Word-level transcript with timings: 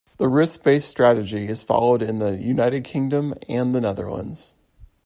The 0.17 0.27
risk-based 0.27 0.89
strategy 0.89 1.47
is 1.47 1.61
followed 1.61 2.01
in 2.01 2.17
the 2.17 2.35
United 2.35 2.83
Kingdom, 2.83 3.35
and 3.47 3.75
the 3.75 3.81
Netherlands. 3.81 4.55